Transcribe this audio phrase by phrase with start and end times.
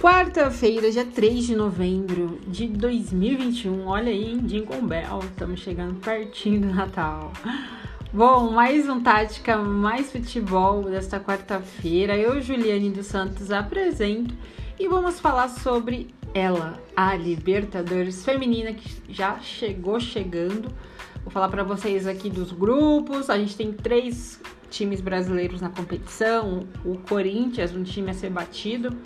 [0.00, 3.86] Quarta-feira, dia 3 de novembro de 2021.
[3.86, 7.30] Olha aí, Jingle Bell, estamos chegando pertinho do Natal.
[8.10, 12.16] Bom, mais um Tática, mais futebol desta quarta-feira.
[12.16, 14.34] Eu, Juliane dos Santos, apresento
[14.78, 20.72] e vamos falar sobre ela, a Libertadores Feminina, que já chegou chegando.
[21.22, 23.28] Vou falar para vocês aqui dos grupos.
[23.28, 24.40] A gente tem três
[24.70, 26.66] times brasileiros na competição.
[26.86, 28.96] O Corinthians, um time a ser batido.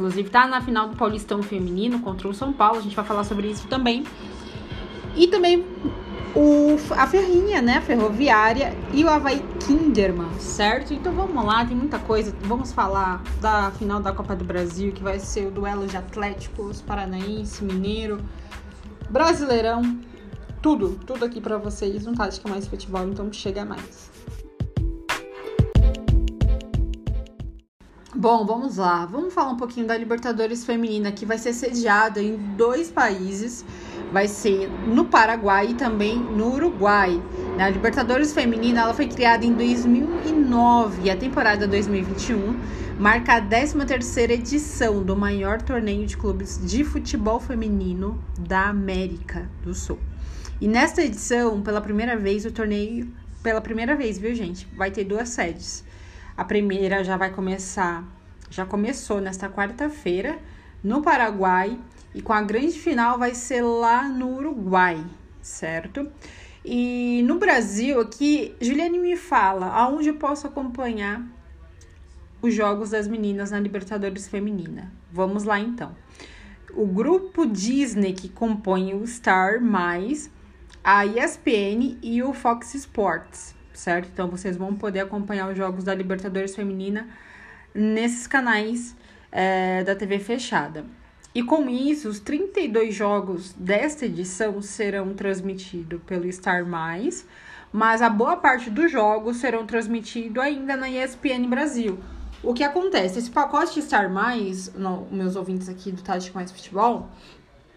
[0.00, 2.78] Inclusive, tá na final do Paulistão Feminino contra o São Paulo.
[2.78, 4.02] A gente vai falar sobre isso também.
[5.14, 5.62] E também
[6.34, 7.76] o, a Ferrinha, né?
[7.76, 10.94] A Ferroviária e o Havaí Kinderman, certo?
[10.94, 12.34] Então vamos lá, tem muita coisa.
[12.44, 16.80] Vamos falar da final da Copa do Brasil, que vai ser o duelo de Atléticos,
[16.80, 18.24] Paranaense, Mineiro,
[19.10, 19.98] Brasileirão.
[20.62, 22.06] Tudo, tudo aqui para vocês.
[22.06, 24.09] Um Tática Mais Futebol, então chega mais.
[28.12, 29.06] Bom, vamos lá.
[29.06, 33.64] Vamos falar um pouquinho da Libertadores Feminina, que vai ser sediada em dois países.
[34.12, 37.22] Vai ser no Paraguai e também no Uruguai.
[37.56, 42.58] A Libertadores Feminina ela foi criada em 2009 e a temporada 2021
[42.98, 49.72] marca a 13ª edição do maior torneio de clubes de futebol feminino da América do
[49.72, 50.00] Sul.
[50.60, 53.08] E nesta edição, pela primeira vez, o torneio,
[53.40, 55.88] pela primeira vez, viu gente, vai ter duas sedes.
[56.40, 58.02] A primeira já vai começar,
[58.48, 60.38] já começou nesta quarta-feira
[60.82, 61.78] no Paraguai
[62.14, 65.04] e com a grande final vai ser lá no Uruguai,
[65.42, 66.10] certo?
[66.64, 71.22] E no Brasil aqui, Juliane me fala aonde eu posso acompanhar
[72.40, 74.90] os jogos das meninas na Libertadores Feminina.
[75.12, 75.94] Vamos lá então.
[76.72, 79.60] O grupo Disney que compõe o Star
[80.82, 84.08] a ESPN e o Fox Sports certo?
[84.12, 87.08] Então vocês vão poder acompanhar os jogos da Libertadores Feminina
[87.74, 88.94] nesses canais
[89.32, 90.84] é, da TV fechada.
[91.34, 97.26] E com isso, os 32 jogos desta edição serão transmitidos pelo Star Mais,
[97.72, 101.98] mas a boa parte dos jogos serão transmitidos ainda na ESPN Brasil.
[102.42, 103.18] O que acontece?
[103.18, 107.08] Esse pacote Star Mais, no, meus ouvintes aqui do Tático Mais Futebol,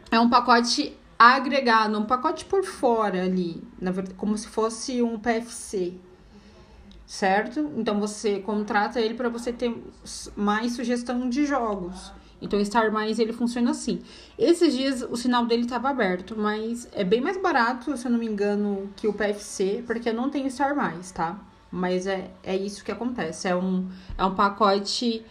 [0.10, 5.18] é um pacote agregado, um pacote por fora ali, na verdade, como se fosse um
[5.18, 5.94] PFC,
[7.06, 7.72] certo?
[7.78, 9.76] Então você contrata ele para você ter
[10.36, 12.12] mais sugestão de jogos.
[12.42, 14.02] Então Star Mais ele funciona assim.
[14.38, 18.20] Esses dias o sinal dele estava aberto, mas é bem mais barato, se eu não
[18.20, 21.40] me engano, que o PFC, porque eu não tenho Star Mais, tá?
[21.72, 23.48] Mas é, é isso que acontece.
[23.48, 23.88] É um,
[24.18, 25.26] é um pacote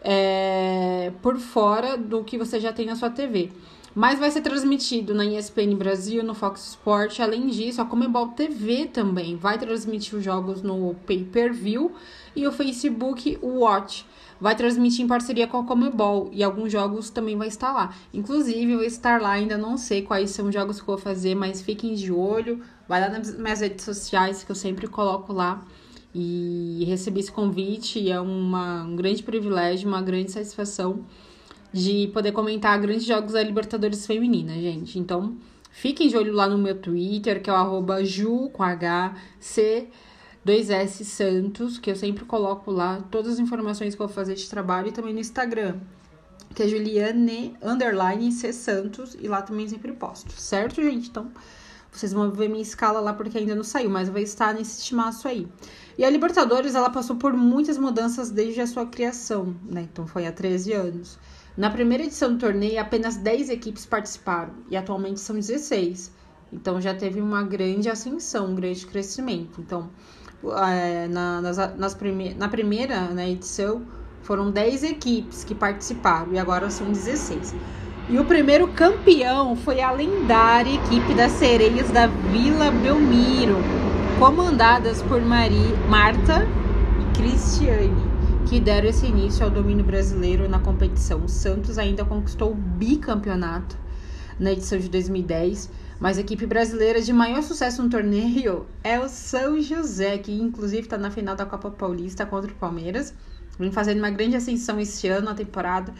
[0.00, 3.50] é, por fora do que você já tem na sua TV.
[3.94, 7.20] Mas vai ser transmitido na ESPN Brasil, no Fox Sport.
[7.20, 11.92] Além disso, a Comebol TV também vai transmitir os jogos no pay-per-view
[12.34, 14.06] e o Facebook Watch
[14.40, 17.94] vai transmitir em parceria com a Comebol e alguns jogos também vai estar lá.
[18.14, 20.98] Inclusive, eu vou estar lá, ainda não sei quais são os jogos que eu vou
[20.98, 22.62] fazer, mas fiquem de olho.
[22.88, 25.62] Vai lá nas minhas redes sociais que eu sempre coloco lá.
[26.14, 31.04] E recebi esse convite é uma, um grande privilégio, uma grande satisfação
[31.72, 34.98] de poder comentar grandes jogos da Libertadores Feminina, gente.
[34.98, 35.36] Então,
[35.70, 39.88] fiquem de olho lá no meu Twitter, que é o arroba ju, com H, C,
[40.46, 44.48] 2S Santos, que eu sempre coloco lá todas as informações que eu vou fazer de
[44.48, 45.76] trabalho, e também no Instagram,
[46.54, 51.08] que é Juliane, underline, C Santos, e lá também sempre posto, certo, gente?
[51.08, 51.30] Então,
[51.90, 55.28] vocês vão ver minha escala lá porque ainda não saiu, mas vai estar nesse estimaço
[55.28, 55.46] aí.
[55.96, 59.86] E a Libertadores, ela passou por muitas mudanças desde a sua criação, né?
[59.92, 61.18] Então, foi há 13 anos.
[61.56, 66.10] Na primeira edição do torneio, apenas 10 equipes participaram e atualmente são 16.
[66.50, 69.60] Então já teve uma grande ascensão, um grande crescimento.
[69.60, 69.90] Então,
[70.66, 73.82] é, na, nas, nas prime na primeira né, edição,
[74.22, 77.54] foram 10 equipes que participaram e agora são 16.
[78.08, 83.58] E o primeiro campeão foi a lendária equipe das sereias da Vila Belmiro,
[84.18, 86.46] comandadas por Maria, Marta
[86.98, 88.11] e Cristiane
[88.52, 91.24] que deram esse início ao domínio brasileiro na competição.
[91.24, 93.78] O Santos ainda conquistou o bicampeonato
[94.38, 99.08] na edição de 2010, mas a equipe brasileira de maior sucesso no torneio é o
[99.08, 103.14] São José, que inclusive está na final da Copa Paulista contra o Palmeiras.
[103.58, 105.94] Vem fazendo uma grande ascensão este ano, na temporada,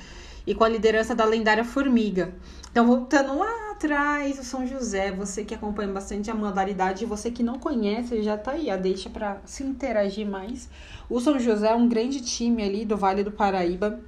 [0.47, 2.35] e com a liderança da lendária Formiga.
[2.71, 7.43] Então, voltando lá atrás, o São José, você que acompanha bastante a modalidade, você que
[7.43, 10.69] não conhece, já tá aí, a deixa para se interagir mais.
[11.09, 14.01] O São José é um grande time ali do Vale do Paraíba,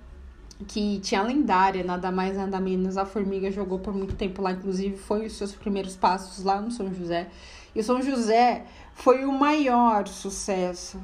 [0.66, 2.96] que tinha a lendária, nada mais nada menos.
[2.96, 6.70] A Formiga jogou por muito tempo lá, inclusive foi os seus primeiros passos lá no
[6.70, 7.28] São José.
[7.74, 8.64] E o São José
[8.94, 11.00] foi o maior sucesso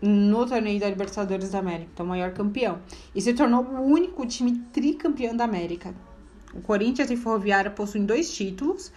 [0.00, 2.80] no torneio da Libertadores da América, então maior campeão.
[3.14, 5.94] E se tornou o único time tricampeão da América.
[6.54, 8.92] O Corinthians e Ferroviária possuem dois títulos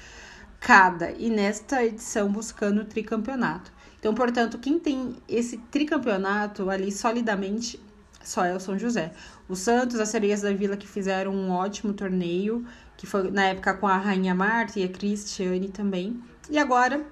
[0.60, 3.72] cada, e nesta edição buscando o tricampeonato.
[4.00, 7.80] Então, portanto, quem tem esse tricampeonato ali solidamente
[8.24, 9.12] só é o São José.
[9.50, 12.66] O Santos, as Sereias da Vila que fizeram um ótimo torneio,
[12.96, 16.22] que foi na época com a Rainha Marta e a Cristiane também.
[16.50, 17.06] E agora,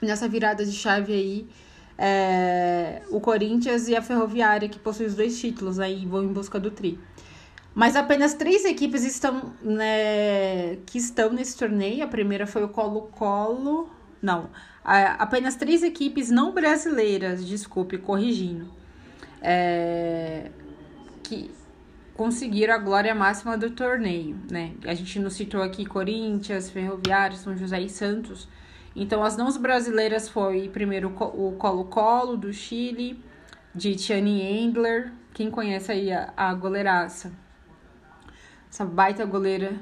[0.00, 1.48] nessa virada de chave aí,
[1.98, 6.32] é, o Corinthians e a Ferroviária, que possuem os dois títulos, aí né, vão em
[6.32, 6.98] busca do tri.
[7.74, 12.04] Mas apenas três equipes estão, né, que estão nesse torneio.
[12.04, 13.90] A primeira foi o Colo-Colo.
[14.22, 14.48] Não,
[14.82, 18.66] apenas três equipes não brasileiras, desculpe, corrigindo,
[19.42, 20.50] é,
[21.22, 21.50] que
[22.14, 24.72] conseguiram a glória máxima do torneio, né?
[24.86, 28.48] A gente não citou aqui Corinthians, Ferroviário, São José e Santos.
[28.98, 33.22] Então, as não brasileiras foi primeiro o Colo-Colo do Chile,
[33.74, 35.12] de Tiani Engler.
[35.34, 37.30] Quem conhece aí a, a goleiraça?
[38.70, 39.74] Essa baita goleira,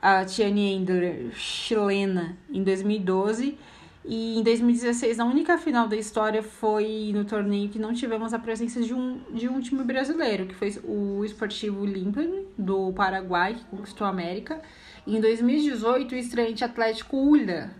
[0.00, 3.58] a Tiani Engler, chilena, em 2012.
[4.06, 8.38] E em 2016, a única final da história foi no torneio que não tivemos a
[8.38, 13.64] presença de um, de um time brasileiro, que foi o Esportivo Limpani, do Paraguai, que
[13.64, 14.60] conquistou a América.
[15.06, 17.70] E em 2018, o estreante Atlético Ulha,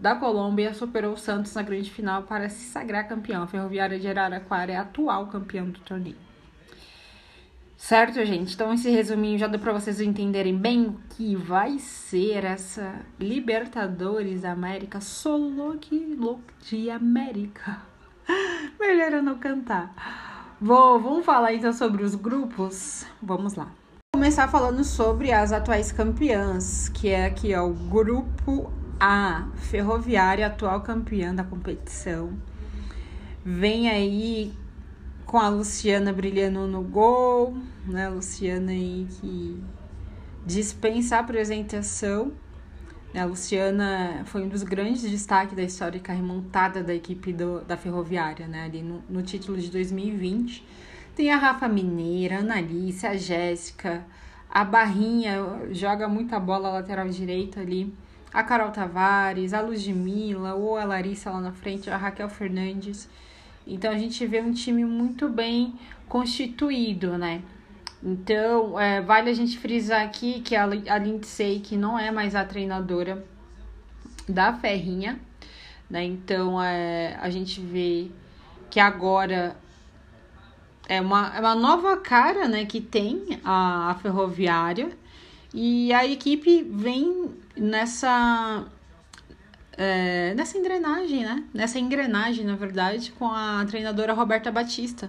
[0.00, 3.42] da Colômbia superou o Santos na grande final para se sagrar campeão.
[3.42, 6.16] A Ferroviária de Araraquara é atual campeão do torneio.
[7.76, 8.54] Certo, gente?
[8.54, 14.44] Então, esse resuminho já deu para vocês entenderem bem o que vai ser essa Libertadores
[14.44, 15.78] América Solo
[16.62, 17.82] de América.
[18.80, 20.56] Melhor eu não cantar.
[20.60, 23.04] Vou, vamos falar então sobre os grupos?
[23.22, 23.66] Vamos lá.
[24.14, 30.46] Vou começar falando sobre as atuais campeãs, que é aqui ó, o grupo a Ferroviária,
[30.46, 32.32] atual campeã da competição,
[33.44, 34.52] vem aí
[35.26, 37.56] com a Luciana brilhando no gol,
[37.86, 38.08] né?
[38.08, 39.62] Luciana aí que
[40.46, 42.32] dispensa a apresentação.
[43.12, 43.20] Né?
[43.20, 48.46] A Luciana foi um dos grandes destaques da histórica remontada da equipe do, da Ferroviária,
[48.46, 48.64] né?
[48.64, 50.64] Ali no, no título de 2020.
[51.16, 54.04] Tem a Rafa Mineira, a Analice, a Jéssica,
[54.50, 57.92] a Barrinha joga muita bola lateral direita ali
[58.34, 63.08] a Carol Tavares, a Ludmilla, ou a Larissa lá na frente, a Raquel Fernandes.
[63.64, 65.74] Então a gente vê um time muito bem
[66.08, 67.42] constituído, né?
[68.02, 72.34] Então, é, vale a gente frisar aqui que a, a Lindsay, que não é mais
[72.34, 73.24] a treinadora
[74.28, 75.18] da Ferrinha,
[75.88, 76.04] né?
[76.04, 78.10] Então, é, a gente vê
[78.68, 79.56] que agora
[80.88, 84.90] é uma, é uma nova cara, né, que tem a, a ferroviária.
[85.56, 88.66] E a equipe vem nessa
[89.76, 91.44] é, nessa engrenagem, né?
[91.54, 95.08] Nessa engrenagem, na verdade, com a treinadora Roberta Batista,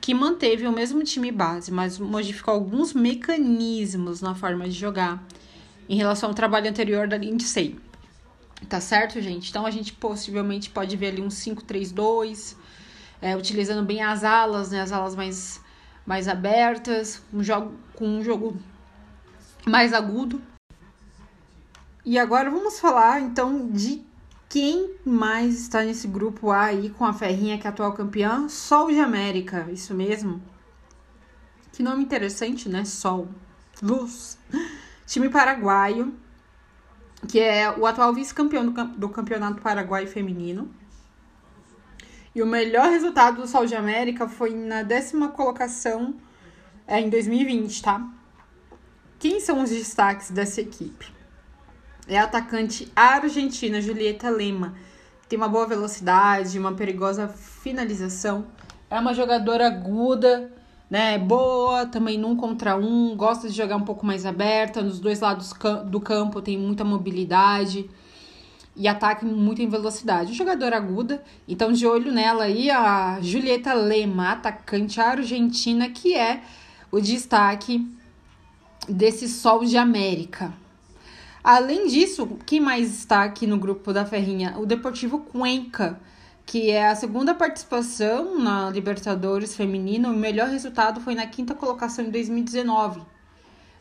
[0.00, 5.22] que manteve o mesmo time base, mas modificou alguns mecanismos na forma de jogar
[5.86, 7.78] em relação ao trabalho anterior da Lindsay.
[8.70, 9.50] Tá certo, gente?
[9.50, 12.56] Então a gente possivelmente pode ver ali um 5-3-2,
[13.20, 14.80] é, utilizando bem as alas, né?
[14.80, 15.60] As alas mais,
[16.06, 18.56] mais abertas, um jogo com um jogo
[19.66, 20.40] mais agudo.
[22.04, 24.04] E agora vamos falar então de
[24.48, 28.48] quem mais está nesse grupo A aí com a Ferrinha, que é atual campeã?
[28.48, 30.40] Sol de América, isso mesmo.
[31.72, 32.84] Que nome interessante, né?
[32.84, 33.28] Sol.
[33.82, 34.38] Luz.
[35.04, 36.14] Time paraguaio,
[37.28, 40.70] que é o atual vice-campeão do Campeonato Paraguai Feminino.
[42.34, 46.14] E o melhor resultado do Sol de América foi na décima colocação
[46.86, 48.15] é, em 2020, tá?
[49.18, 51.06] Quem são os destaques dessa equipe?
[52.06, 54.74] É a atacante argentina Julieta Lema.
[55.26, 58.46] Tem uma boa velocidade, uma perigosa finalização.
[58.90, 60.52] É uma jogadora aguda,
[60.90, 61.18] né?
[61.18, 65.52] Boa, também num contra um, gosta de jogar um pouco mais aberta, nos dois lados
[65.86, 67.88] do campo tem muita mobilidade
[68.76, 70.34] e ataque muito em velocidade.
[70.34, 76.42] Jogadora aguda, então de olho nela aí a Julieta Lema, atacante argentina, que é
[76.92, 77.96] o destaque
[78.88, 80.52] desse Sol de América.
[81.42, 84.56] Além disso, quem mais está aqui no grupo da Ferrinha?
[84.58, 86.00] O Deportivo Cuenca,
[86.44, 90.10] que é a segunda participação na Libertadores feminina.
[90.10, 93.00] O melhor resultado foi na quinta colocação em 2019.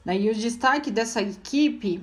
[0.07, 1.99] E o destaque dessa equipe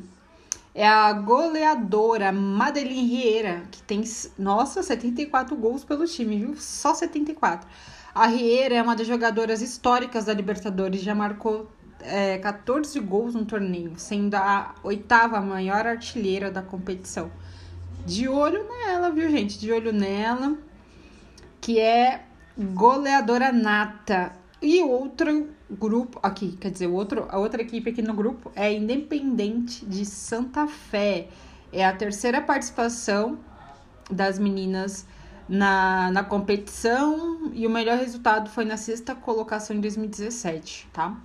[0.75, 4.03] é a goleadora Madeline Rieira, que tem,
[4.39, 6.57] nossa, 74 gols pelo time, viu?
[6.57, 7.69] Só 74.
[8.15, 11.71] A Rieira é uma das jogadoras históricas da Libertadores, já marcou
[12.03, 17.31] é, 14 gols no torneio, sendo a oitava maior artilheira da competição.
[18.05, 19.59] De olho nela, viu, gente?
[19.59, 20.57] De olho nela,
[21.61, 22.25] que é
[22.59, 24.33] goleadora nata.
[24.61, 29.85] E outro grupo aqui, quer dizer, outro, a outra equipe aqui no grupo é Independente
[29.87, 31.29] de Santa Fé.
[31.73, 33.39] É a terceira participação
[34.11, 35.07] das meninas
[35.49, 41.17] na, na competição e o melhor resultado foi na sexta colocação em 2017, tá?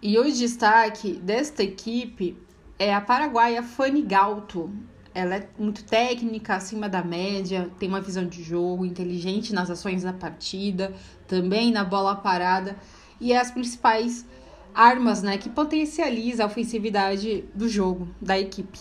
[0.00, 2.36] E o destaque desta equipe
[2.78, 4.70] é a paraguaia Fanny Galto.
[5.12, 10.04] Ela é muito técnica, acima da média, tem uma visão de jogo, inteligente nas ações
[10.04, 10.94] da partida,
[11.26, 12.76] também na bola parada
[13.20, 14.24] e é as principais
[14.72, 18.78] armas, né, que potencializa a ofensividade do jogo da equipe.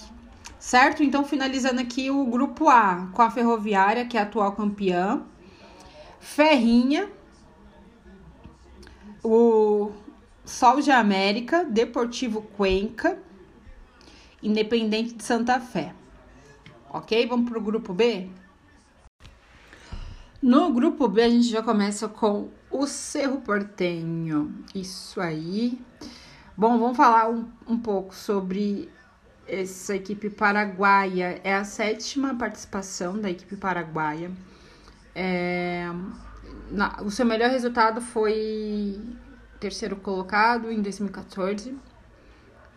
[0.60, 1.02] Certo?
[1.02, 5.24] Então, finalizando aqui o grupo A com a Ferroviária, que é a atual campeã,
[6.20, 7.10] Ferrinha,
[9.24, 9.92] o
[10.48, 13.20] Sol de América, Deportivo Cuenca,
[14.42, 15.94] Independente de Santa Fé.
[16.90, 17.28] Ok?
[17.28, 18.30] Vamos para o grupo B?
[20.42, 24.64] No grupo B, a gente já começa com o Cerro Portenho.
[24.74, 25.82] Isso aí.
[26.56, 28.90] Bom, vamos falar um, um pouco sobre
[29.46, 31.42] essa equipe paraguaia.
[31.44, 34.32] É a sétima participação da equipe paraguaia.
[35.14, 35.88] É,
[36.72, 38.98] na, o seu melhor resultado foi
[39.60, 41.76] terceiro colocado em 2014.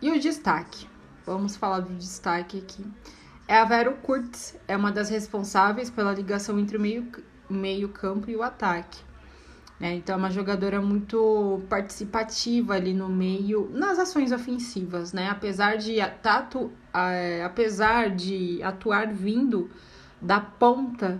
[0.01, 0.87] E o destaque?
[1.25, 2.85] Vamos falar do destaque aqui.
[3.47, 7.11] É a Vero Kurtz, é uma das responsáveis pela ligação entre o meio,
[7.49, 8.99] meio campo e o ataque.
[9.79, 9.95] Né?
[9.95, 15.27] Então, é uma jogadora muito participativa ali no meio, nas ações ofensivas, né?
[15.27, 19.71] Apesar de, tatu, é, apesar de atuar vindo
[20.21, 21.19] da ponta,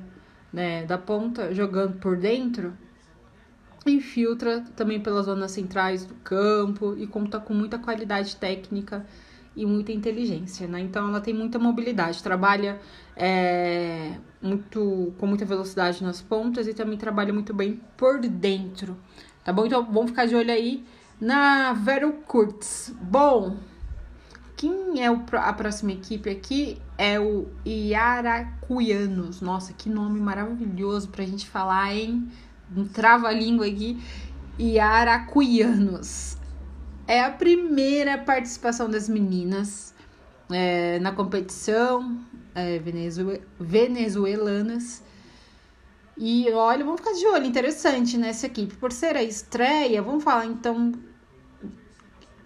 [0.54, 0.86] né?
[0.86, 2.78] Da ponta, jogando por dentro,
[3.86, 9.06] infiltra também pelas zonas centrais do campo e conta com muita qualidade técnica
[9.56, 10.80] e muita inteligência, né?
[10.80, 12.80] Então ela tem muita mobilidade, trabalha
[13.16, 18.96] é, muito com muita velocidade nas pontas e também trabalha muito bem por dentro,
[19.44, 19.66] tá bom?
[19.66, 20.86] Então vamos ficar de olho aí
[21.20, 22.94] na Vero Kurtz.
[23.02, 23.58] Bom,
[24.56, 29.42] quem é o, a próxima equipe aqui é o Iaracuianos.
[29.42, 32.30] Nossa, que nome maravilhoso pra gente falar, hein?
[32.76, 34.02] Um trava-língua aqui.
[34.60, 36.38] Iaracuianos.
[37.08, 39.94] É a primeira participação das meninas
[40.50, 42.20] é, na competição
[42.54, 42.80] é,
[43.60, 45.04] venezuelanas.
[46.18, 48.76] E olha, vamos ficar de olho, interessante nessa equipe.
[48.76, 50.92] Por ser a estreia, vamos falar então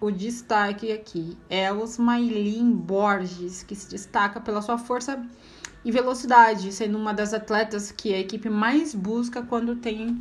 [0.00, 1.36] o destaque aqui.
[1.50, 5.22] É os Maylin Borges, que se destaca pela sua força
[5.86, 10.18] e velocidade, sendo uma das atletas que a equipe mais busca quando tem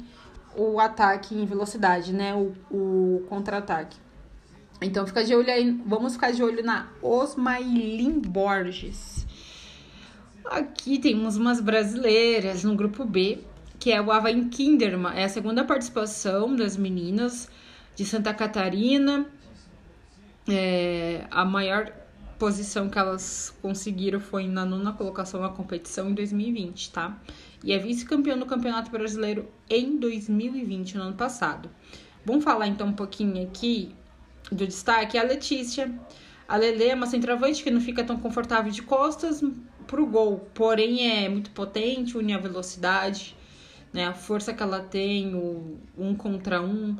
[0.56, 2.36] o ataque em velocidade, né?
[2.36, 3.98] O, o contra-ataque.
[4.80, 9.26] Então fica de olho aí, vamos ficar de olho na Osmailin Borges.
[10.46, 13.40] Aqui temos umas brasileiras no grupo B,
[13.80, 17.50] que é o Avain Kinderman, é a segunda participação das meninas
[17.96, 19.26] de Santa Catarina.
[20.48, 21.92] É, a maior
[22.38, 27.18] posição que elas conseguiram foi na nona colocação na competição em 2020, tá?
[27.64, 31.70] E é vice-campeão do Campeonato Brasileiro em 2020, no ano passado.
[32.26, 33.96] Vamos falar então um pouquinho aqui
[34.52, 35.94] do destaque a Letícia.
[36.48, 39.42] A Lele é uma centroavante que não fica tão confortável de costas
[39.88, 43.36] pro gol, porém é muito potente, une a velocidade,
[43.94, 46.96] né, a força que ela tem, o um contra um,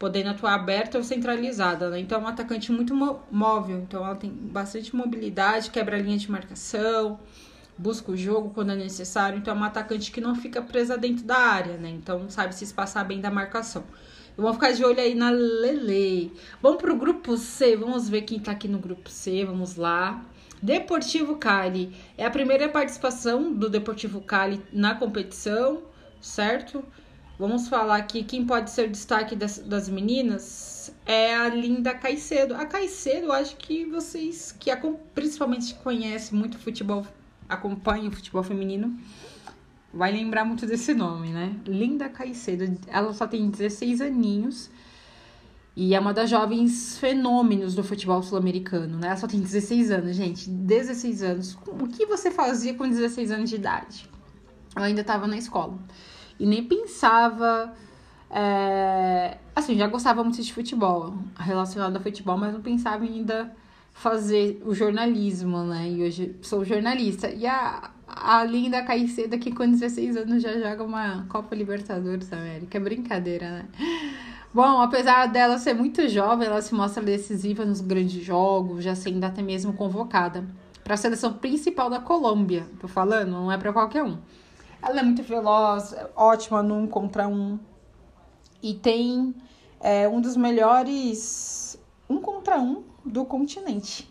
[0.00, 2.00] podendo atuar aberta ou centralizada, né?
[2.00, 2.94] Então é uma atacante muito
[3.30, 7.20] móvel, então ela tem bastante mobilidade, quebra a linha de marcação,
[7.76, 11.24] busca o jogo quando é necessário, então é uma atacante que não fica presa dentro
[11.24, 11.90] da área, né?
[11.90, 13.84] Então sabe se espaçar bem da marcação.
[14.38, 16.32] Vamos ficar de olho aí na Lele.
[16.62, 17.76] Vamos pro grupo C.
[17.76, 19.44] Vamos ver quem tá aqui no grupo C.
[19.44, 20.24] Vamos lá.
[20.62, 21.92] Deportivo Cali.
[22.16, 25.82] É a primeira participação do Deportivo Cali na competição,
[26.22, 26.82] certo?
[27.40, 30.92] Vamos falar aqui quem pode ser destaque das, das meninas.
[31.06, 32.54] É a Linda Caicedo.
[32.54, 34.70] A Caicedo, eu acho que vocês que
[35.14, 37.02] principalmente conhecem muito futebol,
[37.48, 38.94] acompanham o futebol feminino,
[39.90, 41.56] vai lembrar muito desse nome, né?
[41.66, 42.78] Linda Caicedo.
[42.86, 44.70] Ela só tem 16 aninhos
[45.74, 49.06] e é uma das jovens fenômenos do futebol sul-americano, né?
[49.06, 50.46] Ela só tem 16 anos, gente.
[50.46, 51.58] 16 anos.
[51.66, 54.10] O que você fazia com 16 anos de idade?
[54.76, 55.78] Eu ainda estava na escola
[56.40, 57.72] e nem pensava.
[58.30, 59.36] É...
[59.54, 63.54] Assim, já gostava muito de futebol, relacionado a futebol, mas não pensava ainda
[63.92, 65.90] fazer o jornalismo, né?
[65.90, 67.28] E hoje sou jornalista.
[67.28, 72.38] E a, a linda Caicedo, que com 16 anos já joga uma Copa Libertadores da
[72.38, 72.78] América.
[72.78, 73.64] É brincadeira, né?
[74.52, 79.22] Bom, apesar dela ser muito jovem, ela se mostra decisiva nos grandes jogos, já sendo
[79.22, 80.44] até mesmo convocada
[80.82, 82.66] para a seleção principal da Colômbia.
[82.80, 84.18] Tô falando, não é para qualquer um.
[84.82, 87.58] Ela é muito veloz, ótima no um contra um.
[88.62, 89.34] E tem
[89.80, 94.10] é, um dos melhores um contra um do continente.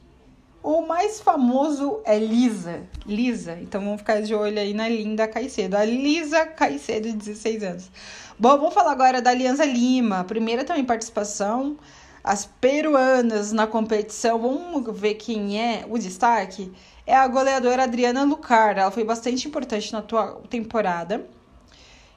[0.61, 2.83] O mais famoso é Lisa.
[3.05, 3.57] Lisa.
[3.61, 5.77] Então vamos ficar de olho aí na linda Caicedo.
[5.77, 7.91] A Lisa Caicedo, de 16 anos.
[8.37, 10.23] Bom, vamos falar agora da Aliança Lima.
[10.23, 11.77] Primeira também participação.
[12.23, 14.37] As peruanas na competição.
[14.37, 16.71] Vamos ver quem é o destaque.
[17.09, 18.77] É a goleadora Adriana Lucar.
[18.77, 21.25] Ela foi bastante importante na atual temporada.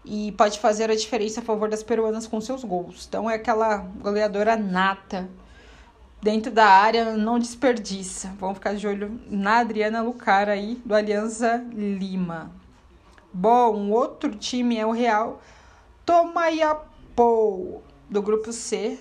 [0.05, 3.07] E pode fazer a diferença a favor das peruanas com seus gols.
[3.09, 5.31] Então é aquela goleadora nata
[6.21, 8.37] dentro da área, não desperdiça.
[8.39, 12.53] Vamos ficar de olho na Adriana Lucar aí, do Aliança Lima.
[13.33, 15.41] Bom, outro time é o Real
[16.05, 18.99] Tomayapo, do grupo C,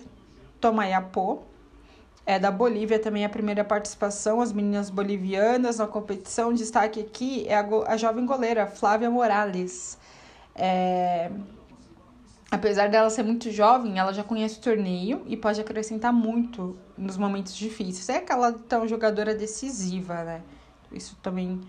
[0.61, 1.50] Tomayapo.
[2.25, 6.53] É da Bolívia também a primeira participação, as meninas bolivianas na competição.
[6.53, 9.97] Destaque aqui é a, a jovem goleira Flávia Morales.
[10.55, 11.31] É,
[12.51, 17.17] apesar dela ser muito jovem, ela já conhece o torneio e pode acrescentar muito nos
[17.17, 18.07] momentos difíceis.
[18.09, 20.41] É aquela então jogadora decisiva, né?
[20.91, 21.59] Isso também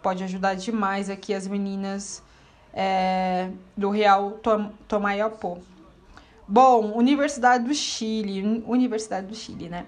[0.00, 2.22] pode ajudar demais aqui as meninas
[2.72, 4.72] é, do Real Tom.
[6.46, 9.86] Bom, Universidade do Chile, Universidade do Chile, né?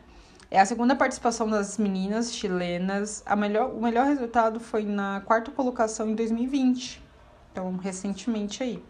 [0.50, 3.24] É a segunda participação das meninas chilenas.
[3.26, 7.02] A melhor, o melhor resultado foi na quarta colocação em 2020.
[7.50, 8.82] Então, recentemente aí.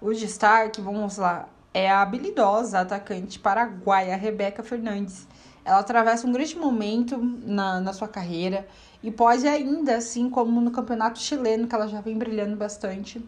[0.00, 5.28] O destaque, vamos lá, é a habilidosa atacante paraguaia Rebeca Fernandes.
[5.64, 8.66] Ela atravessa um grande momento na, na sua carreira
[9.02, 13.24] e pode ainda, assim como no campeonato chileno, que ela já vem brilhando bastante,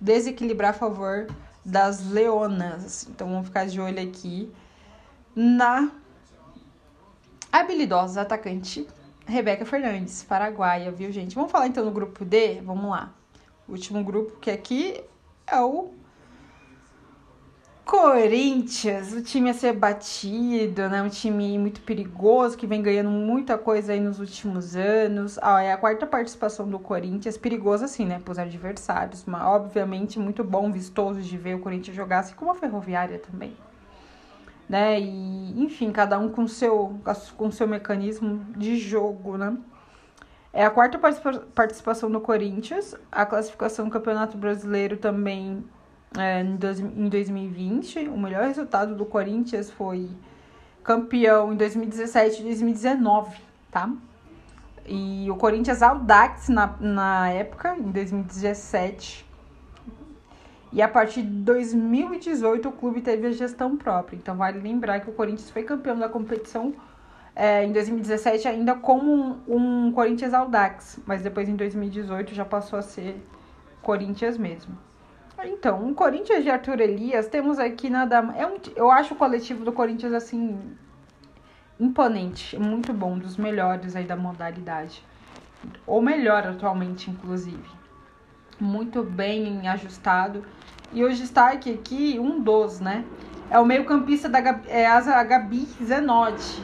[0.00, 1.28] desequilibrar a favor
[1.64, 3.06] das leonas.
[3.08, 4.50] Então vamos ficar de olho aqui
[5.34, 5.90] na
[7.52, 8.86] habilidosa atacante
[9.26, 11.34] Rebeca Fernandes, paraguaia, viu, gente?
[11.34, 12.60] Vamos falar então no grupo D?
[12.62, 13.12] Vamos lá.
[13.68, 15.00] O último grupo que aqui
[15.46, 15.92] é o
[17.90, 21.02] Corinthians, o time a ser batido, né?
[21.02, 25.40] Um time muito perigoso que vem ganhando muita coisa aí nos últimos anos.
[25.42, 28.20] Ah, é a quarta participação do Corinthians, perigoso assim, né?
[28.24, 32.52] Para os adversários, mas obviamente muito bom, vistoso de ver o Corinthians jogar, assim como
[32.52, 33.56] a Ferroviária também.
[34.68, 35.00] Né?
[35.00, 36.96] E, enfim, cada um com seu,
[37.36, 39.56] com seu mecanismo de jogo, né?
[40.52, 40.96] É a quarta
[41.56, 45.64] participação do Corinthians, a classificação do Campeonato Brasileiro também
[46.18, 48.08] é, em 2020.
[48.08, 50.08] O melhor resultado do Corinthians foi
[50.82, 53.36] campeão em 2017 e 2019,
[53.70, 53.92] tá?
[54.86, 59.26] E o Corinthians Audax na, na época, em 2017.
[60.72, 64.16] E a partir de 2018 o clube teve a gestão própria.
[64.16, 66.72] Então vale lembrar que o Corinthians foi campeão da competição
[67.34, 72.78] é, em 2017 ainda como um, um Corinthians Audax, mas depois em 2018 já passou
[72.78, 73.16] a ser
[73.82, 74.76] Corinthians mesmo.
[75.44, 78.16] Então, um Corinthians de Arthur Elias, temos aqui nada.
[78.36, 80.58] É um, eu acho o coletivo do Corinthians assim.
[81.78, 85.02] imponente, muito bom, dos melhores aí da modalidade.
[85.86, 87.68] Ou melhor atualmente, inclusive.
[88.58, 90.44] Muito bem ajustado.
[90.92, 93.04] E hoje está aqui, aqui um dos, né?
[93.50, 96.62] É o meio-campista da é a Gabi Zenotti,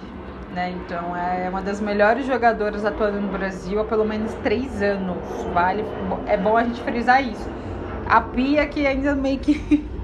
[0.53, 0.71] né?
[0.71, 5.17] Então é uma das melhores jogadoras atuando no Brasil há pelo menos três anos.
[5.53, 5.85] Vale,
[6.27, 7.49] é bom a gente frisar isso.
[8.09, 9.85] A Pia que ainda meio que.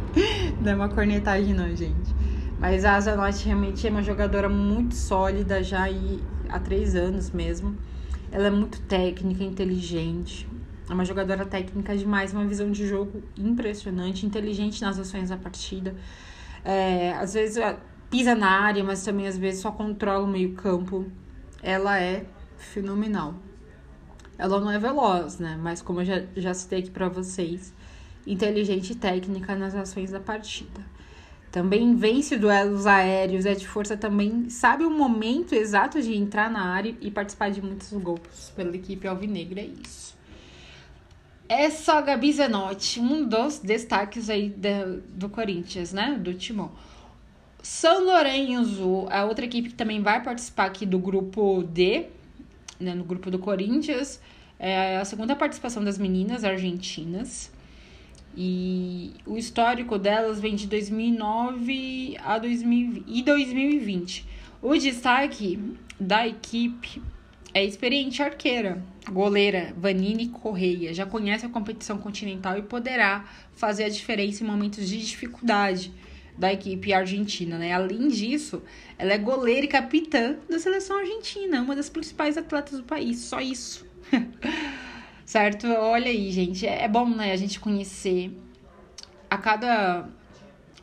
[0.64, 2.14] É uma cornetagem, não, gente.
[2.58, 7.76] Mas a Zanotti realmente é uma jogadora muito sólida já aí, há três anos mesmo.
[8.30, 10.46] Ela é muito técnica, inteligente.
[10.88, 15.94] É uma jogadora técnica demais, uma visão de jogo impressionante, inteligente nas ações da partida.
[16.64, 17.76] É, às vezes é,
[18.10, 21.06] pisa na área, mas também às vezes só controla o meio-campo.
[21.62, 22.26] Ela é
[22.58, 23.34] fenomenal.
[24.38, 25.58] Ela não é veloz, né?
[25.60, 27.72] Mas como eu já, já citei aqui para vocês,
[28.26, 30.92] inteligente e técnica nas ações da partida.
[31.50, 36.62] Também vence duelos aéreos, é de força também, sabe o momento exato de entrar na
[36.62, 40.16] área e participar de muitos gols pela equipe alvinegra, é isso.
[41.46, 46.72] É só Gabi Zenotti, um dos destaques aí do, do Corinthians, né, do Timão.
[47.62, 52.06] São Lourenço, a outra equipe que também vai participar aqui do grupo D,
[52.82, 54.20] né, no grupo do Corinthians,
[54.58, 57.50] é a segunda participação das meninas argentinas.
[58.36, 64.26] E o histórico delas vem de 2009 a 2000, e 2020.
[64.62, 65.58] O destaque
[65.98, 67.02] da equipe
[67.52, 70.94] é a experiente arqueira, goleira Vanini Correia.
[70.94, 75.92] Já conhece a competição continental e poderá fazer a diferença em momentos de dificuldade
[76.36, 77.72] da equipe argentina, né?
[77.72, 78.62] Além disso,
[78.98, 83.18] ela é goleira e capitã da seleção argentina, uma das principais atletas do país.
[83.18, 83.86] Só isso.
[85.24, 85.66] Certo?
[85.66, 86.66] Olha aí, gente.
[86.66, 88.30] É bom, né, a gente conhecer
[89.30, 90.08] a cada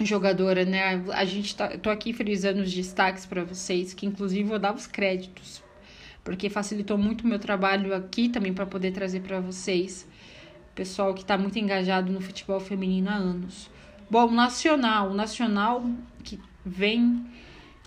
[0.05, 1.03] jogadora, né?
[1.13, 4.87] A gente tá, tô aqui frisando os destaques para vocês, que inclusive vou dar os
[4.87, 5.61] créditos,
[6.23, 10.07] porque facilitou muito o meu trabalho aqui também para poder trazer para vocês,
[10.73, 13.69] pessoal que está muito engajado no futebol feminino há anos.
[14.09, 15.83] Bom, nacional, o nacional
[16.23, 17.25] que vem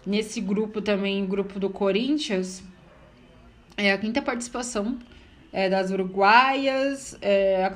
[0.07, 2.63] nesse grupo também, o grupo do Corinthians,
[3.77, 4.99] é a quinta participação
[5.53, 7.73] é, das uruguaias, é, a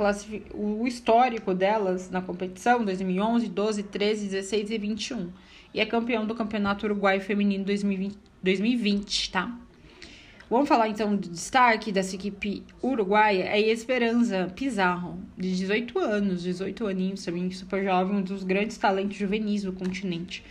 [0.55, 5.33] o histórico delas na competição, 2011, 12, 13, 16 e 21.
[5.75, 9.59] E é campeão do Campeonato Uruguai Feminino 2020, 2020 tá?
[10.49, 16.87] Vamos falar então do destaque dessa equipe uruguaia, é Esperança Pizarro, de 18 anos, 18
[16.87, 20.45] aninhos também, super jovem, um dos grandes talentos juvenis do continente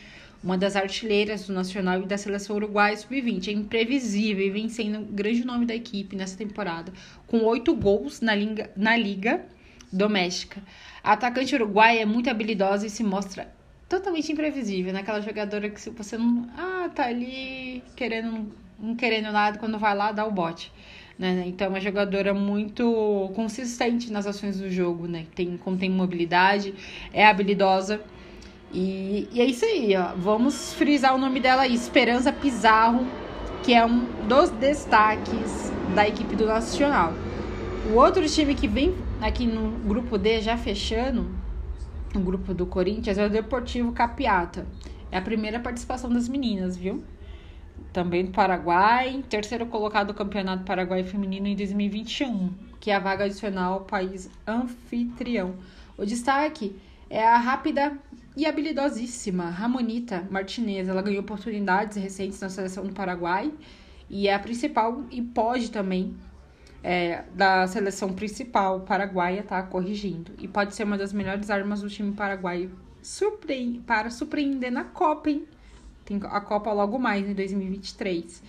[0.45, 3.47] uma das artilheiras do Nacional e da seleção uruguaia sub-20.
[3.47, 6.93] É imprevisível e vem sendo um grande nome da equipe nessa temporada,
[7.25, 9.43] com oito gols na liga, na liga
[9.91, 10.61] doméstica.
[11.03, 13.51] A atacante uruguaia é muito habilidosa e se mostra
[13.89, 15.25] totalmente imprevisível, naquela né?
[15.25, 20.11] jogadora que se você não, ah, tá ali querendo não querendo nada, quando vai lá
[20.11, 20.71] dá o bote.
[21.17, 21.43] Né?
[21.47, 25.25] Então, é uma jogadora muito consistente nas ações do jogo, né?
[25.33, 26.73] Tem, contém mobilidade,
[27.13, 28.01] é habilidosa
[28.73, 30.13] e, e é isso aí, ó.
[30.17, 33.07] Vamos frisar o nome dela aí, Esperança Pizarro,
[33.63, 37.13] que é um dos destaques da equipe do Nacional.
[37.89, 41.29] O outro time que vem aqui no grupo D, já fechando,
[42.13, 44.67] o grupo do Corinthians, é o Deportivo Capiata.
[45.09, 47.01] É a primeira participação das meninas, viu?
[47.91, 53.25] Também do Paraguai, terceiro colocado do Campeonato Paraguai Feminino em 2021, que é a vaga
[53.25, 55.55] adicional ao país anfitrião.
[55.97, 56.75] O destaque
[57.09, 57.97] é a rápida
[58.35, 60.87] e habilidosíssima Ramonita Martinez.
[60.87, 63.51] Ela ganhou oportunidades recentes na seleção do Paraguai
[64.09, 66.15] e é a principal e pode também
[66.83, 69.63] é, da seleção principal paraguaia, tá?
[69.63, 70.33] Corrigindo.
[70.37, 75.31] E pode ser uma das melhores armas do time paraguaio surpre para surpreender na Copa,
[75.31, 75.47] hein?
[76.05, 78.41] Tem a Copa logo mais em 2023.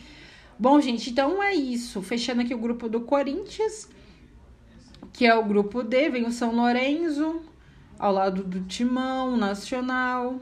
[0.58, 2.02] Bom, gente, então é isso.
[2.02, 3.88] Fechando aqui o grupo do Corinthians,
[5.12, 7.40] que é o grupo D, vem o São Lourenço,
[7.98, 10.38] ao lado do Timão Nacional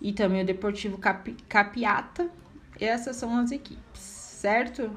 [0.00, 2.28] e também o Deportivo Capi, Capiata.
[2.78, 4.90] Essas são as equipes, certo?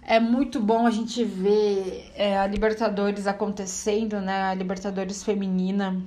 [0.00, 4.42] É muito bom a gente ver é, a Libertadores acontecendo, né?
[4.44, 6.02] A Libertadores feminina.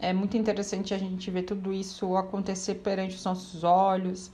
[0.00, 4.30] É muito interessante a gente ver tudo isso acontecer perante os nossos olhos.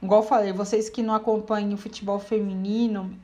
[0.00, 3.16] Igual eu falei, vocês que não acompanham o futebol feminino,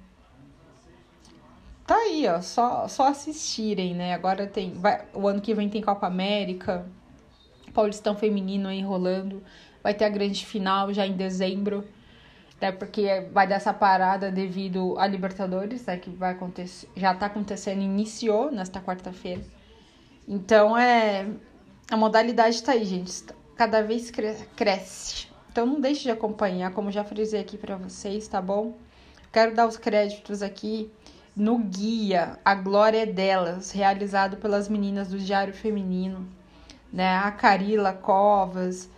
[1.86, 4.12] tá aí, ó, só, só assistirem, né?
[4.12, 6.86] Agora tem, vai, o ano que vem tem Copa América,
[7.72, 9.42] Paulistão Feminino aí rolando,
[9.82, 11.84] vai ter a grande final já em dezembro,
[12.60, 12.72] né?
[12.72, 15.96] Porque vai dar essa parada devido a Libertadores, né?
[15.96, 19.42] Que vai acontecer, já tá acontecendo, iniciou nesta quarta-feira.
[20.26, 21.26] Então é,
[21.90, 23.24] a modalidade tá aí, gente,
[23.56, 24.12] cada vez
[24.54, 25.26] cresce.
[25.50, 28.76] Então não deixe de acompanhar, como já frisei aqui para vocês, tá bom?
[29.32, 30.90] Quero dar os créditos aqui
[31.34, 36.28] no guia A Glória é Delas, realizado pelas meninas do Diário Feminino,
[36.92, 37.16] né?
[37.16, 38.90] A Carila Covas,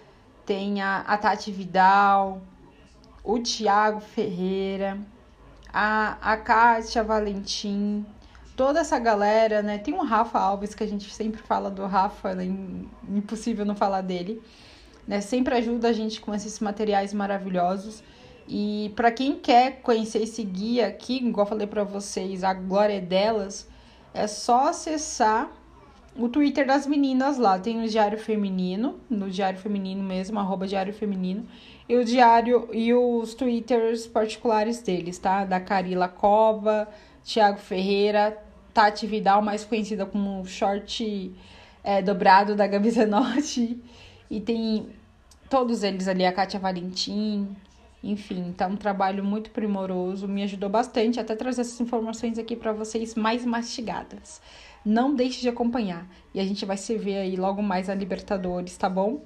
[0.45, 2.43] tem a, a Tati Vidal,
[3.23, 4.99] o Tiago Ferreira,
[5.73, 8.05] a, a Kátia Valentim,
[8.61, 9.79] toda essa galera, né?
[9.79, 12.45] Tem o Rafa Alves, que a gente sempre fala do Rafa, né?
[13.09, 14.43] impossível não falar dele,
[15.09, 15.23] né?
[15.23, 18.03] Sempre ajuda a gente com esses materiais maravilhosos.
[18.47, 23.01] E para quem quer conhecer esse guia aqui, igual falei para vocês, a glória é
[23.01, 23.67] delas,
[24.13, 25.51] é só acessar
[26.15, 27.59] o Twitter das meninas lá.
[27.59, 31.47] Tem o Diário Feminino, no Diário Feminino mesmo, arroba Diário Feminino,
[31.89, 35.47] e o diário e os Twitters particulares deles, tá?
[35.47, 36.87] Da Carila Cova,
[37.25, 38.50] Thiago Ferreira,
[38.81, 41.31] Tati Vidal, mais conhecida como short
[41.85, 43.79] é, dobrado da Gabi Zanotti.
[44.31, 44.89] E tem
[45.51, 47.55] todos eles ali, a Kátia Valentim,
[48.03, 52.73] enfim, tá um trabalho muito primoroso, me ajudou bastante até trazer essas informações aqui para
[52.73, 54.41] vocês mais mastigadas.
[54.83, 58.79] Não deixe de acompanhar e a gente vai se ver aí logo mais a Libertadores,
[58.79, 59.21] tá bom?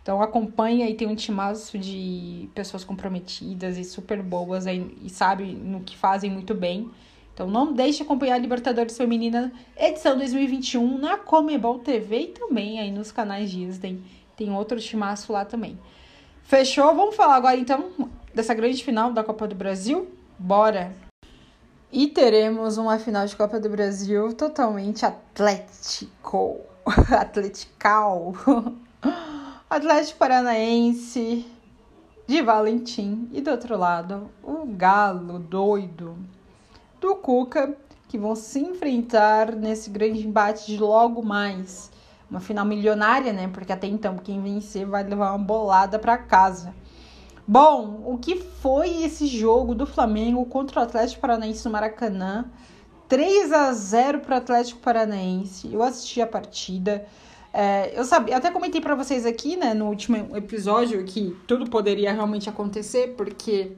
[0.00, 5.80] Então acompanha e tem um timaço de pessoas comprometidas e super boas e sabe no
[5.80, 6.88] que fazem muito bem.
[7.40, 12.78] Então não deixe de acompanhar a Libertadores Feminina edição 2021 na Comebol TV e também
[12.78, 13.98] aí nos canais Disney.
[14.36, 15.78] Tem outro timaço lá também.
[16.42, 16.94] Fechou?
[16.94, 20.06] Vamos falar agora então dessa grande final da Copa do Brasil?
[20.38, 20.92] Bora!
[21.90, 26.60] E teremos uma final de Copa do Brasil totalmente atlético,
[27.10, 28.34] atletical,
[29.70, 31.46] Atlético Paranaense
[32.26, 36.18] de Valentim e do outro lado o Galo doido
[37.00, 37.74] do Cuca,
[38.08, 41.90] que vão se enfrentar nesse grande embate de logo mais.
[42.30, 43.48] Uma final milionária, né?
[43.52, 46.74] Porque até então quem vencer vai levar uma bolada para casa.
[47.46, 52.44] Bom, o que foi esse jogo do Flamengo contra o Atlético Paranaense no Maracanã?
[53.08, 55.72] 3 a 0 para o Atlético Paranaense.
[55.72, 57.04] Eu assisti a partida.
[57.52, 62.12] É, eu sabia, até comentei para vocês aqui, né, no último episódio, que tudo poderia
[62.12, 63.72] realmente acontecer, porque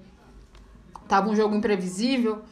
[1.08, 2.42] tava um jogo imprevisível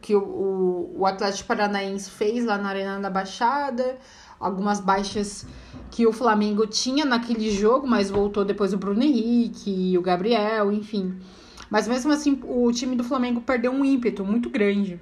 [0.00, 3.98] que o, o, o Atlético Paranaense fez lá na Arena da Baixada,
[4.38, 5.46] algumas baixas
[5.90, 11.14] que o Flamengo tinha naquele jogo, mas voltou depois o Bruno Henrique, o Gabriel, enfim.
[11.68, 15.00] Mas mesmo assim, o time do Flamengo perdeu um ímpeto muito grande.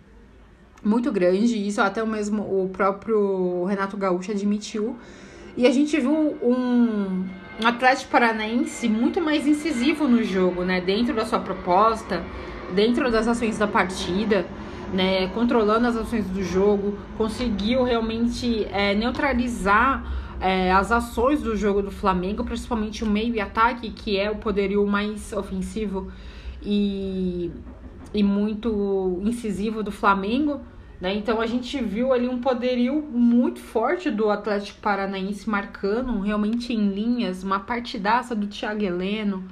[0.85, 4.97] Muito grande, isso até mesmo o próprio Renato Gaúcho admitiu
[5.59, 7.27] e a gente viu um,
[7.61, 10.81] um Atlético Paranaense muito mais incisivo no jogo, né?
[10.81, 12.25] Dentro da sua proposta,
[12.73, 14.47] dentro das ações da partida,
[14.93, 15.29] né?
[15.29, 20.05] Controlando as ações do jogo, conseguiu realmente é, neutralizar
[20.41, 24.37] é, as ações do jogo do Flamengo, principalmente o meio e ataque, que é o
[24.37, 26.11] poderio mais ofensivo
[26.63, 27.51] e,
[28.15, 30.61] e muito incisivo do Flamengo.
[31.01, 31.15] Né?
[31.15, 36.89] Então a gente viu ali um poderio muito forte do Atlético Paranaense marcando realmente em
[36.91, 39.45] linhas, uma partidaça do Thiago Heleno,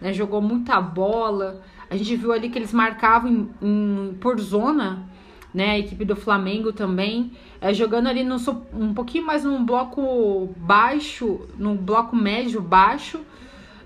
[0.00, 0.12] né?
[0.12, 1.62] jogou muita bola.
[1.92, 5.06] A gente viu ali que eles marcavam em, em, por zona,
[5.52, 5.72] né?
[5.72, 8.36] A equipe do Flamengo também, é, jogando ali no,
[8.72, 13.20] um pouquinho mais num bloco baixo, no bloco médio baixo,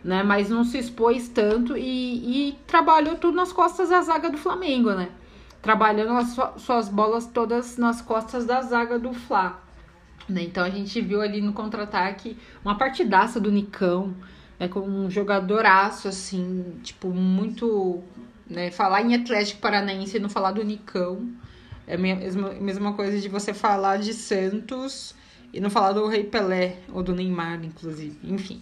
[0.04, 0.22] né?
[0.22, 4.92] Mas não se expôs tanto e, e trabalhou tudo nas costas da zaga do Flamengo,
[4.92, 5.08] né?
[5.66, 9.60] trabalhando as suas bolas todas nas costas da zaga do Fla.
[10.28, 10.44] Né?
[10.44, 14.14] Então a gente viu ali no contra-ataque uma partidaça do Nicão,
[14.58, 14.68] né?
[14.68, 18.02] com um jogadoraço, assim, tipo, muito.
[18.48, 18.70] Né?
[18.70, 21.28] Falar em Atlético Paranaense e não falar do Nicão.
[21.86, 25.14] É a mesma, mesma coisa de você falar de Santos
[25.52, 28.18] e não falar do Rei Pelé, ou do Neymar, inclusive.
[28.24, 28.60] Enfim.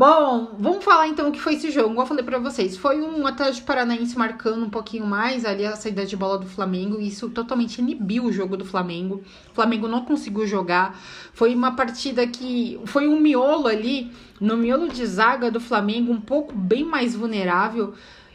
[0.00, 1.88] Bom, vamos falar então o que foi esse jogo.
[1.88, 5.76] Como eu falei para vocês, foi um Atlético Paranaense marcando um pouquinho mais ali a
[5.76, 6.98] saída de bola do Flamengo.
[6.98, 9.22] E isso totalmente inibiu o jogo do Flamengo.
[9.50, 10.98] O Flamengo não conseguiu jogar.
[11.34, 14.10] Foi uma partida que foi um miolo ali,
[14.40, 17.92] no miolo de zaga do Flamengo, um pouco bem mais vulnerável.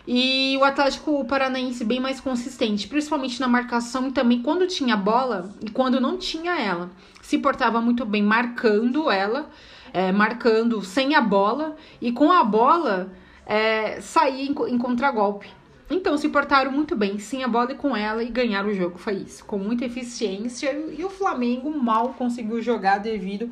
[0.08, 5.50] E o Atlético Paranaense bem mais consistente, principalmente na marcação e também quando tinha bola
[5.66, 6.92] e quando não tinha ela.
[7.24, 9.50] Se portava muito bem marcando ela
[9.96, 13.14] é, marcando sem a bola e com a bola
[13.46, 15.48] é, sair em, em contragolpe.
[15.90, 18.98] Então se portaram muito bem, sem a bola e com ela, e ganharam o jogo.
[18.98, 20.70] Foi isso, com muita eficiência.
[20.74, 23.50] E o Flamengo mal conseguiu jogar devido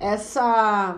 [0.00, 0.96] essa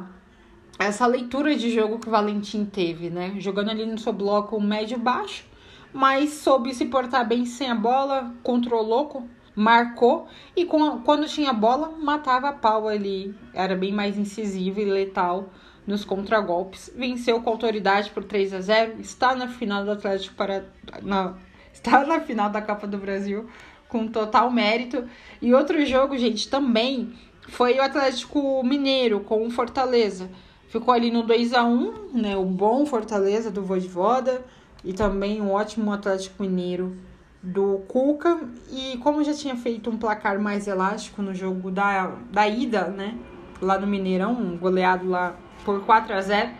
[0.78, 3.34] essa leitura de jogo que o Valentim teve, né?
[3.38, 5.44] Jogando ali no seu bloco médio-baixo,
[5.92, 11.90] mas soube se portar bem sem a bola, controlou marcou e com, quando tinha bola,
[11.98, 13.34] matava a pau ali.
[13.54, 15.48] Era bem mais incisivo e letal
[15.86, 16.92] nos contragolpes.
[16.94, 20.66] Venceu com autoridade por 3 a 0 Está na final do Atlético para.
[21.02, 21.34] Na,
[21.72, 23.48] está na final da Copa do Brasil
[23.88, 25.08] com total mérito.
[25.40, 27.14] E outro jogo, gente, também
[27.48, 30.28] foi o Atlético Mineiro com o Fortaleza.
[30.68, 32.36] Ficou ali no 2 a 1 né?
[32.36, 34.44] O bom Fortaleza do Voivoda
[34.84, 36.96] e também um ótimo Atlético Mineiro
[37.46, 38.40] do Cuca.
[38.70, 43.14] E como já tinha feito um placar mais elástico no jogo da, da ida, né?
[43.60, 46.50] Lá no Mineirão, um goleado lá por 4 a 0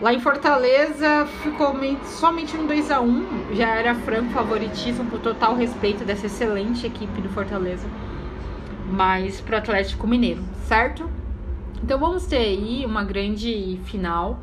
[0.00, 5.54] Lá em Fortaleza ficou somente no 2 a 1 Já era franco favoritismo por total
[5.54, 7.88] respeito dessa excelente equipe do Fortaleza.
[8.90, 11.08] Mas pro Atlético Mineiro, certo?
[11.82, 14.40] Então vamos ter aí uma grande final.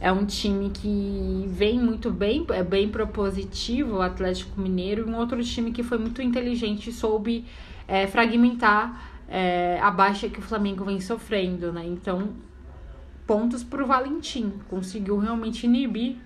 [0.00, 5.16] É um time que vem muito bem, é bem propositivo, o Atlético Mineiro, e um
[5.16, 7.44] outro time que foi muito inteligente e soube
[7.86, 11.84] é, fragmentar é, a baixa que o Flamengo vem sofrendo, né?
[11.86, 12.30] Então,
[13.26, 16.16] pontos para o Valentim, conseguiu realmente inibir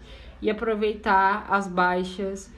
[0.40, 2.52] e aproveitar as baixas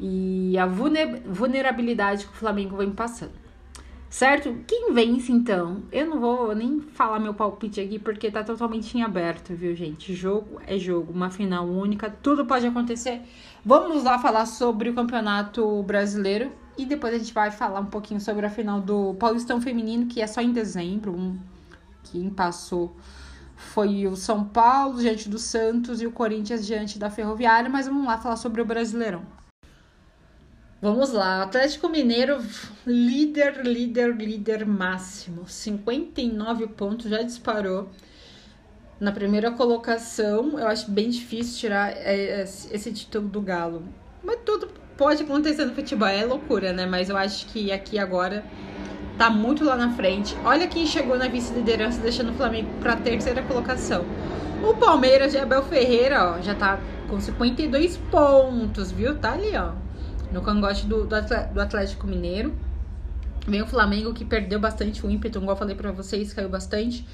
[0.00, 3.43] e a vulnerabilidade que o Flamengo vem passando.
[4.14, 4.60] Certo?
[4.64, 5.82] Quem vence então?
[5.90, 10.14] Eu não vou nem falar meu palpite aqui porque tá totalmente em aberto, viu, gente?
[10.14, 13.22] Jogo é jogo, uma final única, tudo pode acontecer.
[13.64, 18.20] Vamos lá falar sobre o Campeonato Brasileiro e depois a gente vai falar um pouquinho
[18.20, 21.12] sobre a final do Paulistão Feminino, que é só em dezembro.
[21.12, 21.36] Um,
[22.04, 22.94] quem passou
[23.56, 28.06] foi o São Paulo diante do Santos e o Corinthians diante da Ferroviária, mas vamos
[28.06, 29.33] lá falar sobre o Brasileirão.
[30.84, 32.44] Vamos lá, Atlético Mineiro,
[32.86, 35.48] líder, líder, líder máximo.
[35.48, 37.88] 59 pontos, já disparou.
[39.00, 43.82] Na primeira colocação, eu acho bem difícil tirar é, esse título do Galo.
[44.22, 46.84] Mas tudo pode acontecer no futebol, é loucura, né?
[46.84, 48.44] Mas eu acho que aqui agora
[49.16, 50.36] tá muito lá na frente.
[50.44, 54.04] Olha quem chegou na vice-liderança, deixando o Flamengo para terceira colocação.
[54.62, 59.18] O Palmeiras de Abel Ferreira, ó, já tá com 52 pontos, viu?
[59.18, 59.82] Tá ali, ó,
[60.34, 62.52] no cangote do, do Atlético Mineiro.
[63.46, 67.06] Vem o Flamengo que perdeu bastante o ímpeto, igual eu falei para vocês, caiu bastante.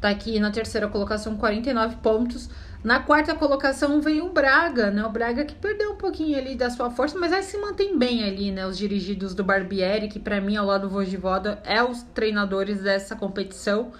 [0.00, 2.48] Tá aqui na terceira colocação, 49 pontos.
[2.84, 5.04] Na quarta colocação vem o Braga, né?
[5.04, 8.22] O Braga que perdeu um pouquinho ali da sua força, mas aí se mantém bem
[8.22, 8.64] ali, né?
[8.64, 13.16] Os dirigidos do Barbieri, que para mim, ao lado do Vojivoda, é os treinadores dessa
[13.16, 13.90] competição,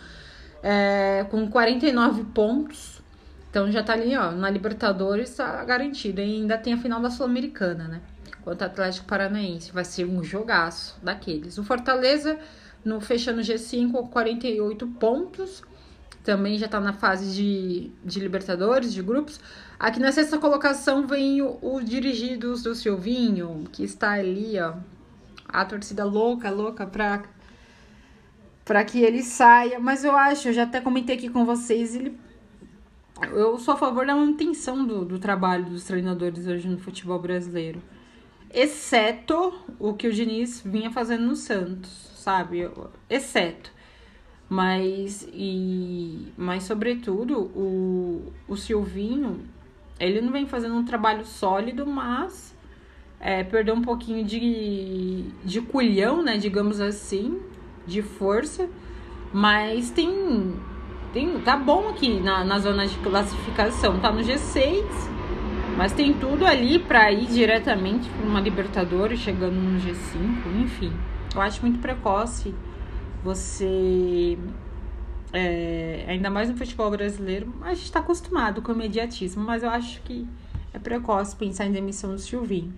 [0.62, 3.03] é, com 49 pontos.
[3.51, 6.21] Então já tá ali, ó, na Libertadores tá garantido.
[6.21, 8.01] E ainda tem a final da Sul-Americana, né?
[8.49, 9.71] Quanto ao Atlético Paranaense.
[9.73, 11.59] Vai ser um jogaço daqueles.
[11.59, 12.39] O Fortaleza,
[12.83, 15.63] no fechando G5, com 48 pontos
[16.25, 19.39] também já está na fase de, de Libertadores, de grupos.
[19.79, 24.77] Aqui na sexta colocação vem o, o Dirigidos do Silvinho, que está ali, ó.
[25.47, 27.25] A torcida louca, louca pra,
[28.65, 29.79] pra que ele saia.
[29.79, 32.19] Mas eu acho, eu já até comentei aqui com vocês, ele.
[33.31, 37.83] Eu sou a favor da manutenção do, do trabalho dos treinadores hoje no futebol brasileiro.
[38.53, 42.69] Exceto o que o Diniz vinha fazendo no Santos, sabe?
[43.09, 43.71] Exceto.
[44.49, 49.41] Mas, e, mas sobretudo, o, o Silvinho,
[50.01, 52.57] ele não vem fazendo um trabalho sólido, mas
[53.21, 57.41] é, perdeu um pouquinho de, de culhão, né, digamos assim,
[57.87, 58.69] de força,
[59.33, 60.55] mas tem,
[61.13, 64.85] tem tá bom aqui na, na zona de classificação, tá no G6,
[65.79, 70.93] mas tem tudo ali para ir diretamente para uma Libertadores, chegando no G5, enfim.
[71.33, 72.53] Eu acho muito precoce
[73.23, 74.37] você.
[75.33, 79.71] É, ainda mais no futebol brasileiro, a gente está acostumado com o imediatismo, mas eu
[79.71, 80.27] acho que
[80.75, 82.75] é precoce pensar em demissão do Silvinho.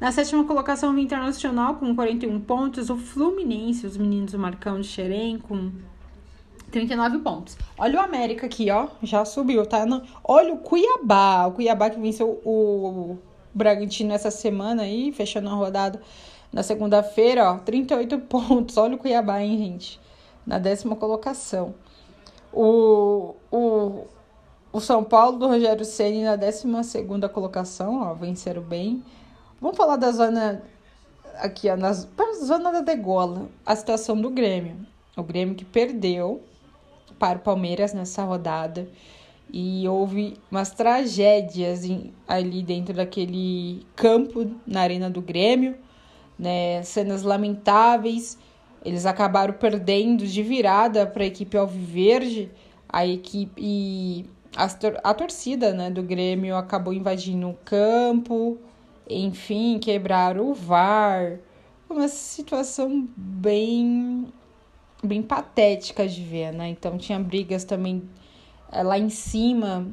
[0.00, 4.86] Na sétima colocação do Internacional, com 41 pontos, o Fluminense, os meninos do Marcão de
[4.86, 5.70] Xerém, com
[6.70, 7.56] 39 pontos.
[7.78, 9.84] Olha o América aqui, ó, já subiu, tá?
[10.22, 13.16] Olha o Cuiabá, o Cuiabá que venceu o
[13.54, 16.00] Bragantino essa semana aí, fechando a rodada
[16.52, 18.76] na segunda-feira, ó, 38 pontos.
[18.76, 20.00] Olha o Cuiabá, hein, gente?
[20.46, 21.74] Na décima colocação.
[22.52, 24.06] O, o,
[24.72, 29.02] o São Paulo do Rogério Ceni na décima segunda colocação, ó, venceram bem.
[29.60, 30.62] Vamos falar da zona
[31.36, 33.48] aqui, ó, na zona da degola.
[33.64, 34.86] A situação do Grêmio.
[35.16, 36.42] O Grêmio que perdeu
[37.18, 38.88] para o Palmeiras nessa rodada.
[39.50, 45.76] E houve umas tragédias em, ali dentro daquele campo na arena do Grêmio
[46.38, 46.82] né?
[46.82, 48.38] Cenas lamentáveis.
[48.84, 52.50] Eles acabaram perdendo de virada para a equipe Alviverde.
[52.88, 54.24] A equipe
[54.56, 58.58] a, a torcida, né, do Grêmio acabou invadindo o campo.
[59.08, 61.38] Enfim, quebraram o VAR.
[61.90, 64.32] Uma situação bem
[65.02, 66.68] bem patética de ver, né?
[66.68, 68.08] Então tinha brigas também
[68.70, 69.86] é, lá em cima,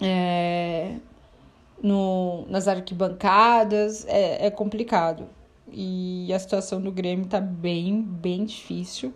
[0.00, 0.96] é,
[1.82, 5.26] no, nas arquibancadas, é, é complicado.
[5.72, 9.14] E a situação do Grêmio tá bem, bem difícil,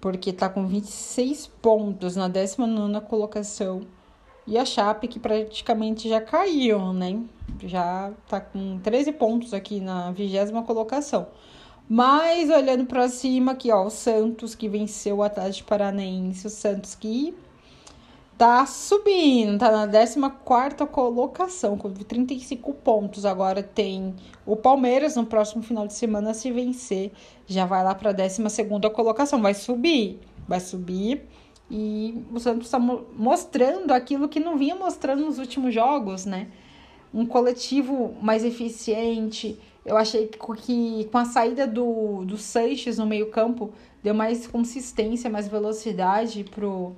[0.00, 3.82] porque tá com 26 pontos na 19 colocação.
[4.46, 7.20] E a Chape, que praticamente já caiu, né?
[7.64, 11.26] Já tá com 13 pontos aqui na vigésima colocação.
[11.88, 16.94] Mas olhando para cima aqui, ó, o Santos que venceu o Atlético Paranaense, o Santos
[16.94, 17.34] que
[18.38, 20.20] Tá subindo, tá na 14
[20.92, 23.24] colocação, com 35 pontos.
[23.24, 27.12] Agora tem o Palmeiras no próximo final de semana, se vencer,
[27.46, 28.42] já vai lá para a 12
[28.94, 29.40] colocação.
[29.40, 31.26] Vai subir, vai subir.
[31.70, 36.48] E o Santos está mostrando aquilo que não vinha mostrando nos últimos jogos, né?
[37.14, 39.58] Um coletivo mais eficiente.
[39.86, 43.72] Eu achei que com a saída do, do Sanches no meio-campo
[44.02, 46.94] deu mais consistência, mais velocidade pro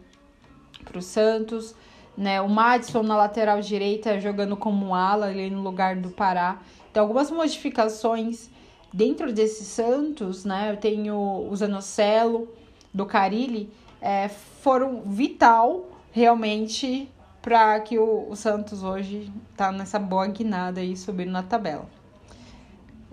[0.84, 1.74] para o Santos.
[2.16, 2.40] Né?
[2.40, 6.60] O Madison na lateral direita jogando como ala ali no lugar do Pará.
[6.90, 8.50] Então, algumas modificações
[8.92, 10.72] dentro desse Santos, né?
[10.72, 12.48] Eu tenho o Zanocelo,
[12.92, 13.70] do Carilli,
[14.00, 17.08] é, foram vital realmente
[17.40, 21.86] para que o, o, Santos hoje tá nessa boa guinada aí subindo na tabela.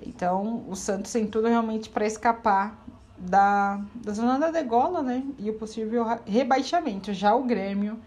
[0.01, 2.83] Então, o Santos tem tudo realmente para escapar
[3.17, 5.23] da, da zona da degola, né?
[5.39, 7.13] E o possível rebaixamento.
[7.13, 7.99] Já o Grêmio,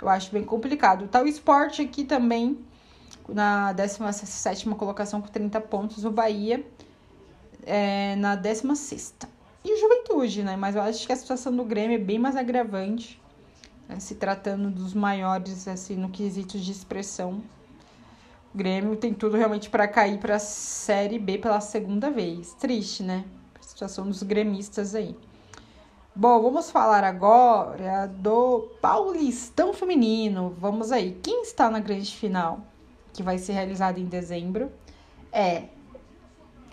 [0.00, 1.08] eu acho bem complicado.
[1.08, 2.58] Tá o esporte aqui também,
[3.28, 6.04] na 17 colocação com 30 pontos.
[6.04, 6.64] O Bahia
[7.64, 9.14] é, na 16.
[9.64, 10.56] E o Juventude, né?
[10.56, 13.20] Mas eu acho que a situação do Grêmio é bem mais agravante,
[13.88, 13.98] né?
[13.98, 17.42] se tratando dos maiores, assim, no quesito de expressão.
[18.56, 22.54] Grêmio tem tudo realmente para cair para a Série B pela segunda vez.
[22.54, 23.22] Triste, né?
[23.60, 25.14] A situação dos gremistas aí.
[26.14, 30.56] Bom, vamos falar agora do Paulistão Feminino.
[30.58, 31.20] Vamos aí.
[31.22, 32.60] Quem está na grande final,
[33.12, 34.72] que vai ser realizada em dezembro,
[35.30, 35.64] é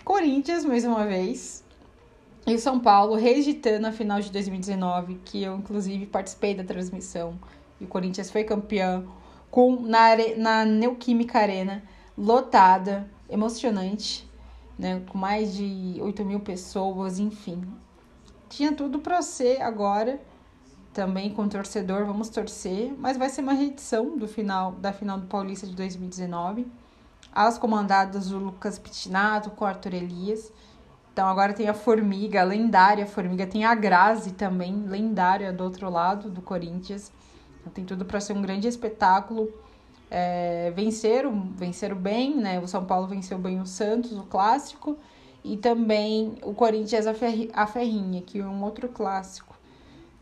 [0.02, 1.62] Corinthians, mais uma vez,
[2.46, 7.38] e o São Paulo reeditando a final de 2019, que eu, inclusive, participei da transmissão.
[7.78, 9.06] E o Corinthians foi campeão
[9.54, 11.82] com, na, na Neoquímica Arena,
[12.16, 14.28] lotada, emocionante,
[14.78, 15.02] né?
[15.08, 17.62] Com mais de 8 mil pessoas, enfim
[18.54, 20.20] tinha tudo para ser agora
[20.92, 25.26] também com torcedor, vamos torcer, mas vai ser uma reedição do final da final do
[25.26, 26.64] Paulista de 2019.
[27.32, 30.52] As comandadas do Lucas Pitinato com Arthur Elias.
[31.12, 35.90] Então agora tem a Formiga, a lendária Formiga, tem a Grazi também, lendária do outro
[35.90, 37.10] lado do Corinthians.
[37.64, 39.50] Então tem tudo para ser um grande espetáculo.
[40.10, 42.60] É, venceram, venceram bem, né?
[42.60, 44.98] O São Paulo venceu bem o Santos, o clássico
[45.42, 49.54] e também o Corinthians a Ferrinha, que é um outro clássico.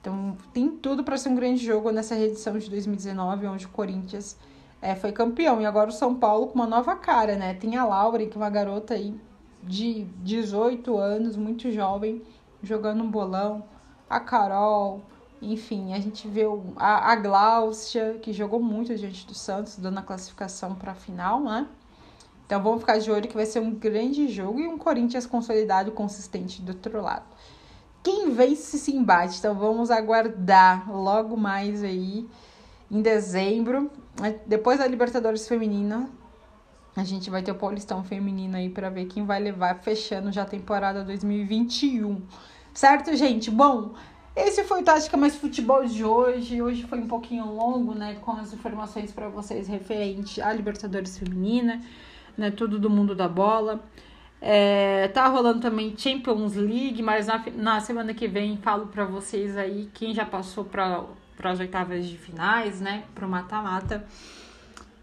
[0.01, 4.37] Então tem tudo para ser um grande jogo nessa reedição de 2019, onde o Corinthians
[4.81, 5.61] é, foi campeão.
[5.61, 7.55] E agora o São Paulo com uma nova cara, né?
[7.55, 9.15] Tem a Laura, que é uma garota aí
[9.63, 12.23] de 18 anos, muito jovem,
[12.63, 13.65] jogando um bolão.
[14.09, 15.01] A Carol,
[15.43, 16.43] enfim, a gente vê
[16.77, 21.41] a, a Gláucia, que jogou muito diante do Santos, dando a classificação para a final,
[21.41, 21.67] né?
[22.47, 25.91] Então vamos ficar de olho que vai ser um grande jogo e um Corinthians consolidado
[25.91, 27.25] e consistente do outro lado.
[28.03, 32.29] Quem vence se embate, então vamos aguardar logo mais aí
[32.91, 33.91] em dezembro.
[34.47, 36.11] Depois da Libertadores Feminina,
[36.95, 40.43] a gente vai ter o Paulistão Feminino aí para ver quem vai levar, fechando já
[40.43, 42.21] a temporada 2021.
[42.75, 43.51] Certo, gente?
[43.51, 43.95] Bom,
[44.35, 46.61] esse foi o Tática Mais Futebol de hoje.
[46.61, 48.17] Hoje foi um pouquinho longo, né?
[48.21, 51.81] Com as informações para vocês referente à Libertadores Feminina
[52.37, 52.51] né?
[52.51, 53.81] Tudo do mundo da bola.
[54.41, 59.57] É, tá rolando também Champions League, mas na, na semana que vem falo para vocês
[59.57, 61.05] aí quem já passou para
[61.45, 63.05] as oitavas de finais, né?
[63.15, 64.05] Pro mata-mata.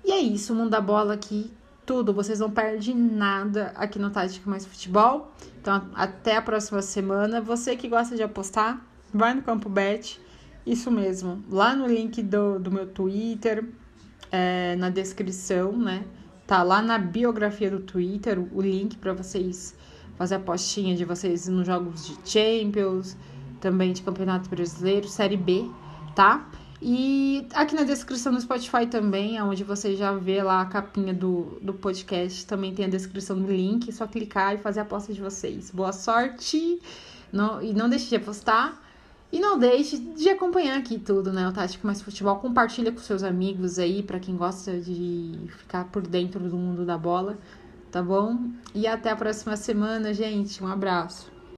[0.03, 1.51] E é isso, o mundo da bola aqui,
[1.86, 2.13] tudo.
[2.13, 5.32] Vocês não perdem nada aqui no Tática Mais Futebol.
[5.61, 7.39] Então, até a próxima semana.
[7.41, 8.82] Você que gosta de apostar,
[9.14, 10.20] vai no Campo Bet.
[10.66, 13.66] Isso mesmo, lá no link do, do meu Twitter,
[14.32, 16.03] é, na descrição, né?
[16.45, 19.76] Tá lá na biografia do Twitter o link para vocês
[20.18, 23.16] fazer a postinha de vocês nos jogos de Champions,
[23.62, 25.70] também de Campeonato Brasileiro, Série B,
[26.16, 26.49] tá?
[26.82, 31.60] E aqui na descrição do Spotify também, onde você já vê lá a capinha do,
[31.62, 35.14] do podcast, também tem a descrição do link, é só clicar e fazer a aposta
[35.14, 35.72] de vocês.
[35.72, 36.82] Boa sorte!
[37.32, 38.82] Não, e não deixe de apostar.
[39.32, 41.47] E não deixe de acompanhar aqui tudo, né?
[41.47, 42.38] O Tático Mais Futebol.
[42.38, 46.97] Compartilha com seus amigos aí, para quem gosta de ficar por dentro do mundo da
[46.97, 47.38] bola,
[47.91, 48.49] tá bom?
[48.73, 50.63] E até a próxima semana, gente.
[50.63, 51.38] Um abraço.